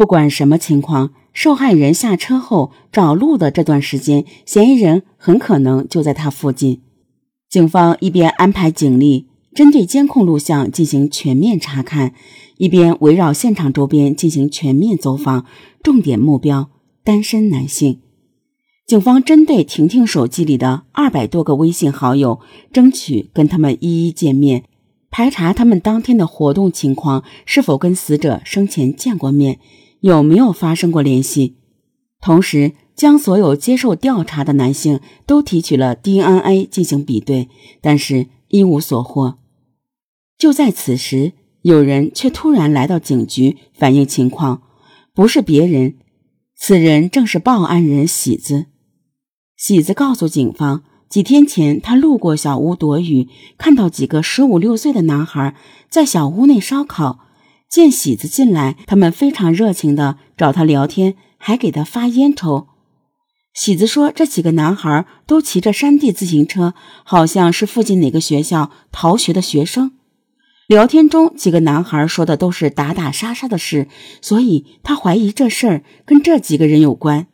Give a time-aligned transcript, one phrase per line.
[0.00, 6.80] 不管什么情况，受害人下车后找路的这段时间，嫌疑人很可能就在他附近。
[7.50, 12.14] 警方一边安排警力针对监控录像进行全面查看，
[12.56, 15.44] 一边围绕现场周边进行全面走访，
[15.82, 16.70] 重点目标
[17.04, 18.00] 单身男性。
[18.86, 22.40] 警方针对婷婷手机里的二百多个微信好友，
[22.72, 24.64] 争取跟他们一一见面。
[25.10, 29.58] 排查他们当天的活动情况，是否跟死者生前见过面，
[30.00, 31.56] 有没有发生过联系。
[32.20, 37.48] 同时，将所有接受调查的男性都提取了 DNA 进行比对，
[37.80, 39.38] 但是一无所获。
[40.36, 41.32] 就在此时，
[41.62, 44.62] 有人却突然来到警局反映情况，
[45.14, 45.94] 不是别人，
[46.56, 48.66] 此人正是报案人喜子。
[49.56, 50.82] 喜子告诉警方。
[51.10, 53.26] 几天前，他路过小屋躲雨，
[53.58, 55.56] 看到几个十五六岁的男孩
[55.88, 57.18] 在小屋内烧烤。
[57.70, 62.66] 见喜子进来，他们非常热情的找他聊天，还给他发烟抽。
[63.54, 69.92] 喜子说，这几个男孩都骑着山地自行车，好像是附近哪个学校逃学的学生。
[70.66, 73.86] 聊天中，几个男孩说的都是打打杀杀的事，
[74.20, 77.28] 所以他怀疑这事儿跟这几个人有关。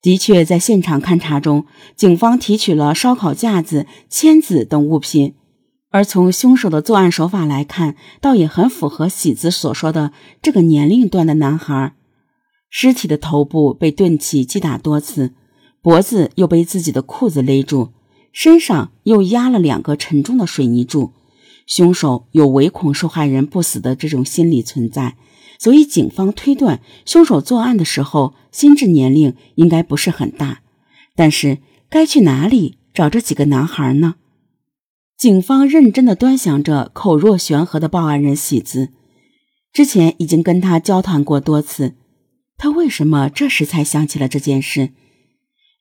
[0.00, 1.66] 的确，在现场勘查中，
[1.96, 5.34] 警方提取了烧烤架子、签子等物品，
[5.92, 11.94] 而从凶手的作案手法来看，倒也很符合喜子所说的这个年龄段的男孩。
[12.70, 15.34] 尸体的头部被钝器击打多次，
[15.82, 17.90] 脖子又被自己的裤子勒住，
[18.32, 21.12] 身上又压了两个沉重的水泥柱。
[21.66, 25.16] 凶手有唯恐受害人不死的这种心理存在。
[25.58, 30.62] 所以，警方推断凶手作案的时候心智年龄应该不是很大。
[31.14, 31.58] 但是，
[31.90, 34.14] 该去哪里找这几个男孩呢？
[35.22, 38.88] 警方认真地端详着口若悬河的报案人喜子，
[39.72, 41.94] 之前已经跟他交谈过多次，
[42.58, 44.90] 他为什么这时才想起了这件事？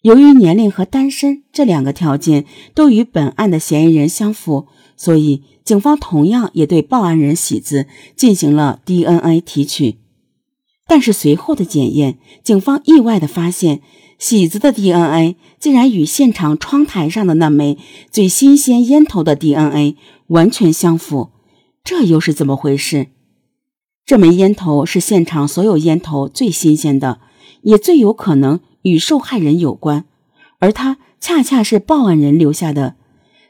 [0.04, 5.42] 由于年龄和单身这两个条件都与本案的嫌疑人相符，所以。
[5.64, 9.98] 警方同样也对报案人喜子进行了 DNA 提取，
[10.86, 13.82] 但是随后的检验，警方意外的发现，
[14.22, 17.80] 喜子的 DNA 竟然与现场窗台上的那枚
[18.12, 21.32] 最新鲜烟头的 DNA 完全相符，
[21.84, 23.08] 这又是怎么回事？
[24.06, 27.20] 这枚烟头是现场所有烟头最新鲜的，
[27.64, 30.06] 也最有可能与受害人有关，
[30.60, 32.94] 而它恰恰是报案人留下的，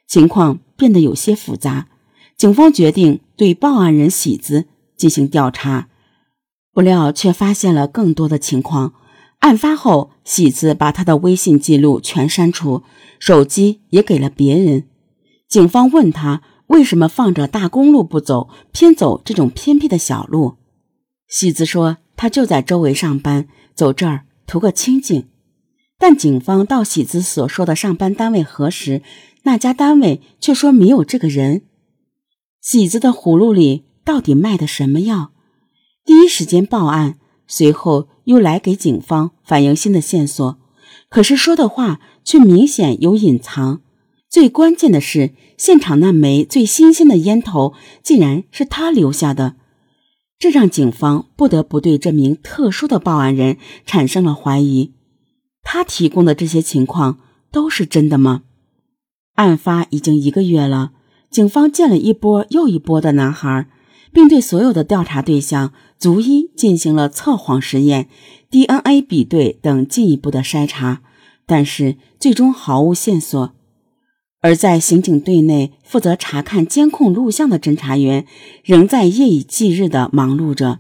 [0.08, 1.90] 情况变得有些复杂。
[2.38, 5.90] 警方决定对报案人喜子进行调查，
[6.72, 8.94] 不料却发现了更多的情况。
[9.42, 12.84] 案发后，喜子把他的微信记录全删除，
[13.20, 14.88] 手机也给了别人。
[15.48, 20.58] 警方问他为什么放着大公路不走，偏走这种偏僻的小路。
[21.28, 25.28] 喜子说他就在周围上班，走这儿图个清静。
[25.98, 29.02] 但警方到喜子所说的上班单位核实，
[29.44, 31.64] 那家单位却说没有这个人。
[32.62, 35.32] 喜子的葫芦里到底卖的什么药？
[36.06, 40.58] 第一时间报案，随后又来给警方反映新的线索，
[41.10, 43.82] 可是说的话却明显有隐藏。
[44.30, 49.56] 最关键的是，现场那枚最新鲜的烟头竟然是他留下的，
[50.40, 54.94] 这让警方不得不对这名特殊的报案人产生了怀疑。
[55.62, 57.20] 他提供的这些情况
[57.52, 58.44] 都是真的吗？
[59.36, 60.94] 案发已经一个月了。
[61.30, 63.68] 警方见了一波又一波的男孩，
[64.14, 68.08] 并对所有的调查对象逐一进行了测谎实验、
[68.50, 71.02] DNA 比对等进一步的筛查，
[71.46, 73.54] 但是最终毫无线索。
[74.42, 78.26] 而在刑警队内负责查看监控录像的侦查员，
[78.64, 80.80] 仍在夜以继日地忙碌着。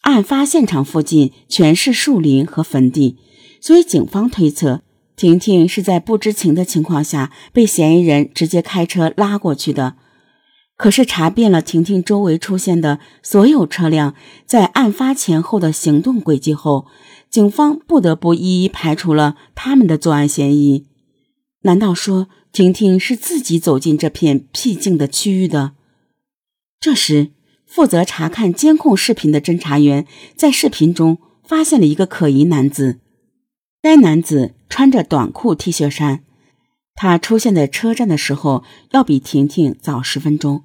[0.00, 3.18] 案发现场附近全是树林和坟地，
[3.60, 4.82] 所以警方推测。
[5.14, 9.96] 婷婷是在不知情的情况下被嫌疑人直接开车拉过去的。
[10.82, 16.88] 可是查遍了婷婷周围出现的所有车辆在案发前后的行动轨迹后，
[17.30, 20.88] 警方不得不一一排除了他们的作案嫌疑。
[21.60, 25.74] 难道说婷婷是自己走进这片僻静的区域的？
[26.80, 27.30] 这时，
[27.64, 32.98] 负责查看监控视频的侦查员在视频中发现了一个可疑男子。
[33.80, 34.54] 该男子。
[34.68, 36.24] 穿着短裤 T 恤衫，
[36.94, 40.64] 他出现在车站的时候要比婷婷早十分钟。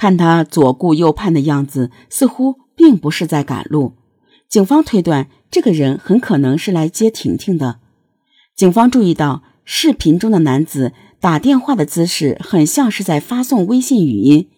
[0.00, 3.96] 看他左顾右盼的样子，似乎并不是在赶路。
[4.48, 7.80] 警方推断，这个人很可能是来接婷婷的。
[8.56, 14.48] 警方注意到，视频中的男子打电话的姿势很像是在发送微信语音，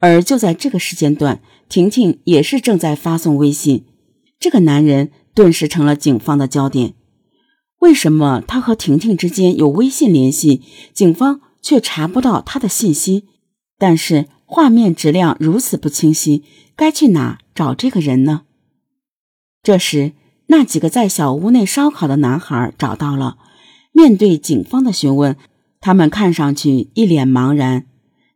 [0.00, 1.40] 而就在这个时间段，
[1.70, 3.86] 婷婷也是正在发送微信。
[4.38, 6.92] 这个男人顿时成了警方的焦点。
[7.78, 10.60] 为什么他和婷婷之间有微信联系，
[10.92, 13.24] 警方却查不到他的信息？
[13.78, 16.44] 但是画面质量如此不清晰，
[16.76, 18.42] 该去哪找这个人呢？
[19.64, 20.12] 这时，
[20.46, 23.36] 那几个在小屋内烧烤的男孩找到了。
[23.90, 25.36] 面对警方的询问，
[25.80, 27.86] 他们看上去一脸茫然。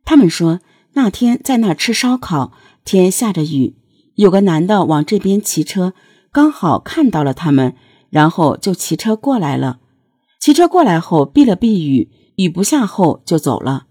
[0.03, 0.59] 他们说，
[0.91, 2.51] 那天在那吃烧烤，
[2.83, 3.77] 天下着雨，
[4.15, 5.93] 有个男的往这边骑车，
[6.33, 7.75] 刚好看到了他们。
[8.09, 9.79] 然后就骑车过来了，
[10.41, 13.85] 骑车过来后避了避雨，雨不下后就走了。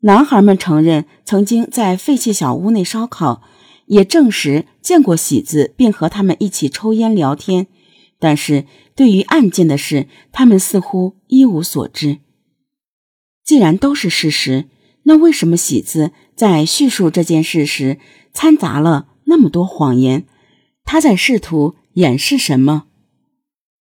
[0.00, 3.42] 男孩们承认曾经在废弃小屋内烧烤，
[3.86, 7.66] 也证实见过喜子，并和他们一起抽烟聊天。
[8.20, 8.64] 但是
[8.94, 12.18] 对于案件的事，他们似乎一无所知。
[13.44, 14.68] 既然都是事实，
[15.04, 17.98] 那为什么喜子在叙述这件事时
[18.32, 20.26] 掺杂了那么多谎言？
[20.84, 22.84] 他在试图掩饰什么？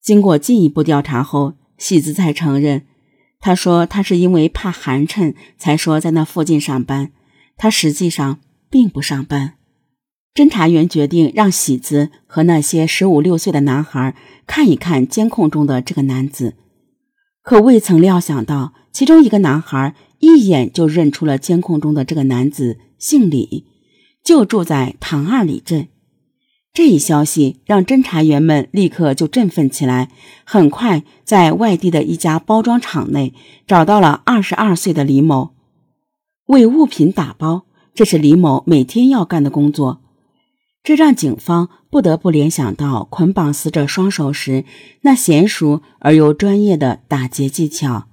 [0.02, 2.88] 经过进一步调查后，喜子才承认，
[3.39, 7.12] 他说他是因为怕寒碜才说在那附近上班，
[7.56, 8.39] 他实际上
[8.69, 9.54] 并不上班。
[10.34, 16.56] 侦查员决定让喜子和那些十五六岁的男孩看一看监控中的这个男子，
[17.42, 23.66] 可未曾料想到，其中一个男孩一眼就认出了监控中的这个男子，姓李，
[24.24, 25.88] 就住在唐二里镇。
[26.77, 30.12] 这一消息让侦查员们立刻就振奋起来，
[30.44, 33.33] 很快在外地的一家包装厂内
[33.65, 35.56] 找到了二十二岁的李某，
[36.45, 37.63] 为物品打包，
[37.95, 40.03] 这是李某每天要干的工作。
[40.83, 44.63] 这让警方不得不联想到捆绑死者双手时
[45.01, 48.06] 那娴熟而又专业的打结技巧。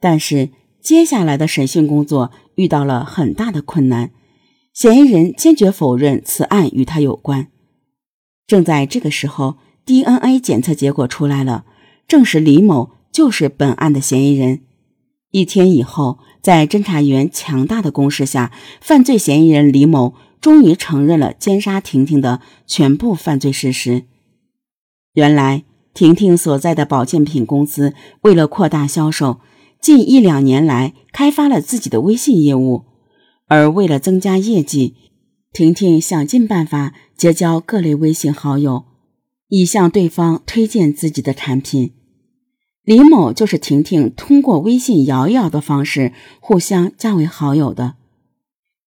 [0.00, 0.50] 但是
[0.80, 4.10] 接下来的审讯工作遇到了很大的困难，
[4.74, 7.46] 嫌疑人坚决否认此案与他有关。
[8.46, 9.56] 正在这个时候
[9.86, 11.64] ，DNA 检测结果出来了，
[12.06, 14.60] 证实李某就是本案的嫌疑人。
[15.30, 24.04] 一天以后，在侦查员强大的攻势下，犯罪嫌疑人李某终于承认了奸杀婷婷的全部犯罪事实。
[25.14, 29.40] 原来，婷婷所在的保健品公司为了扩大销售，
[29.80, 32.84] 近一两年来开发了自己的微信业务，
[33.46, 34.96] 而为了增加业绩。
[35.52, 38.84] 婷婷想尽办法结交各类微信好友，
[39.48, 41.92] 以向对方推荐自己的产品。
[42.84, 47.96] 李某就是婷婷通过微信摇一摇的方式互相加为好友的。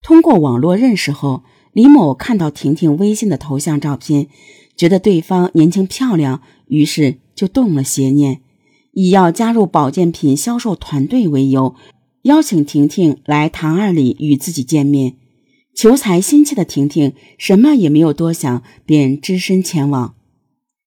[0.02, 4.28] 通过网络认识后，李某看到婷婷微信的头像照片，
[4.76, 8.42] 觉得对方年轻漂亮，于是就动了邪念，
[8.94, 11.76] 以要加入保健品销售团队为由，
[12.24, 15.18] 邀请婷婷来唐二里与自己见面。
[15.76, 20.16] 求财心切的婷婷什么也没有多想，便只身前往。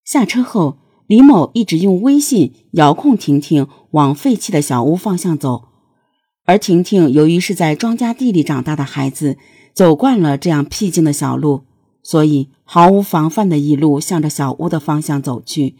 [0.02, 5.64] 下车后，李某一直用微信遥控婷婷往废弃的小屋方向走。
[6.46, 9.36] 而婷婷由于是在庄稼地里长大的孩子，
[9.74, 11.64] 走惯了这样僻静的小路，
[12.02, 15.76] 所以毫无防范的一路向着小屋的方向走去。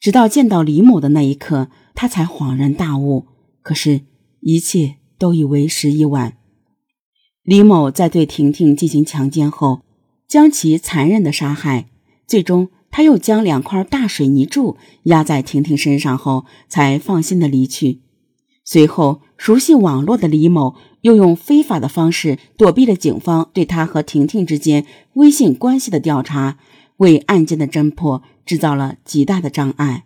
[0.00, 3.26] 直到见到李某的那一刻，他才恍然大悟。
[3.62, 4.00] 可是，
[4.40, 6.38] 一切都已为时已晚。
[7.42, 9.80] 李某在对婷婷进行强奸后，
[10.28, 11.86] 将其残忍的杀害。
[12.26, 18.00] 最终，他又将两块大水泥柱压在婷婷身上后，才放心的离去。
[18.62, 26.58] 随后，熟悉网络的李某又用非法的方式躲避了警方对他和婷婷之间微信关系的调查，
[26.98, 30.04] 为案件的侦破制造了极大的障碍。